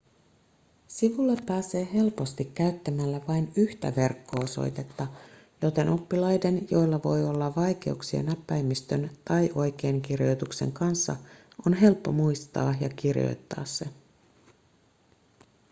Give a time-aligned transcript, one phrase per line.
[0.87, 5.07] sivulle pääsee helposti käyttämällä vain yhtä verkko-osoitetta
[5.61, 11.15] joten oppilaiden joilla voi olla vaikeuksia näppäimistön tai oikeinkirjoituksen kanssa
[11.67, 13.85] on helppo muistaa ja kirjoittaa se